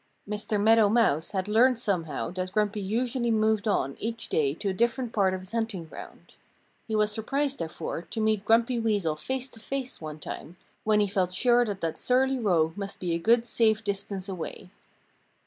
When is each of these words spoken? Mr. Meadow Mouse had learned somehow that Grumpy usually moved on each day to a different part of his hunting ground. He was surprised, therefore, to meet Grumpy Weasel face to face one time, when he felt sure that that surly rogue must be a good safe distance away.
Mr. 0.27 0.59
Meadow 0.59 0.89
Mouse 0.89 1.29
had 1.29 1.47
learned 1.47 1.77
somehow 1.77 2.31
that 2.31 2.51
Grumpy 2.53 2.81
usually 2.81 3.29
moved 3.29 3.67
on 3.67 3.95
each 3.99 4.29
day 4.29 4.55
to 4.55 4.69
a 4.69 4.73
different 4.73 5.13
part 5.13 5.35
of 5.35 5.41
his 5.41 5.51
hunting 5.51 5.85
ground. 5.85 6.33
He 6.87 6.95
was 6.95 7.11
surprised, 7.11 7.59
therefore, 7.59 8.01
to 8.09 8.19
meet 8.19 8.43
Grumpy 8.43 8.79
Weasel 8.79 9.15
face 9.15 9.47
to 9.49 9.59
face 9.59 10.01
one 10.01 10.17
time, 10.17 10.57
when 10.83 11.01
he 11.01 11.07
felt 11.07 11.33
sure 11.33 11.63
that 11.65 11.81
that 11.81 11.99
surly 11.99 12.39
rogue 12.39 12.75
must 12.75 12.99
be 12.99 13.13
a 13.13 13.19
good 13.19 13.45
safe 13.45 13.83
distance 13.83 14.27
away. 14.27 14.71